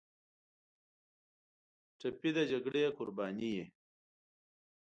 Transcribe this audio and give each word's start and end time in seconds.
ټپي 1.99 2.29
د 2.35 2.37
جګړې 2.51 2.83
قرباني 2.97 3.49
وي. 3.55 3.65